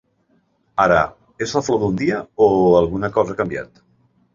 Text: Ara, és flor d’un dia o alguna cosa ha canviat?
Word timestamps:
Ara, 0.85 1.01
és 1.47 1.55
flor 1.67 1.81
d’un 1.85 2.03
dia 2.03 2.25
o 2.49 2.51
alguna 2.83 3.15
cosa 3.21 3.41
ha 3.41 3.43
canviat? 3.45 3.89